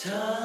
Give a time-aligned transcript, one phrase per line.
[0.00, 0.37] time.